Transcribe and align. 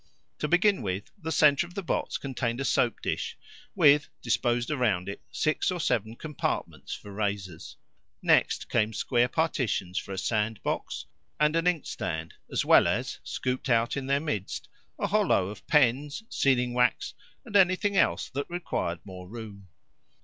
To 0.39 0.47
begin 0.47 0.81
with, 0.81 1.11
the 1.15 1.31
centre 1.31 1.67
of 1.67 1.75
the 1.75 1.83
box 1.83 2.17
contained 2.17 2.59
a 2.59 2.65
soap 2.65 3.03
dish, 3.03 3.37
with, 3.75 4.09
disposed 4.23 4.71
around 4.71 5.07
it, 5.07 5.21
six 5.31 5.69
or 5.69 5.79
seven 5.79 6.15
compartments 6.15 6.95
for 6.95 7.13
razors. 7.13 7.77
Next 8.19 8.67
came 8.67 8.93
square 8.93 9.27
partitions 9.27 9.99
for 9.99 10.11
a 10.11 10.17
sand 10.17 10.59
box 10.63 11.05
and 11.39 11.55
an 11.55 11.67
inkstand, 11.67 12.33
as 12.51 12.65
well 12.65 12.87
as 12.87 13.19
(scooped 13.23 13.69
out 13.69 13.95
in 13.95 14.07
their 14.07 14.19
midst) 14.19 14.67
a 14.97 15.05
hollow 15.05 15.49
of 15.49 15.67
pens, 15.67 16.23
sealing 16.29 16.73
wax, 16.73 17.13
and 17.45 17.55
anything 17.55 17.95
else 17.95 18.27
that 18.29 18.49
required 18.49 19.01
more 19.05 19.27
room. 19.29 19.67